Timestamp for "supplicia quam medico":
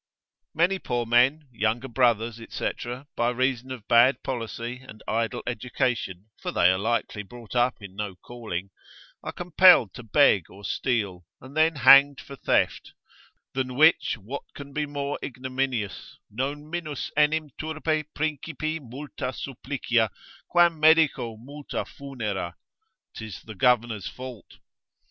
19.31-21.37